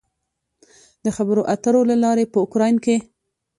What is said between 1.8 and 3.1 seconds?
له لارې په اوکراین کې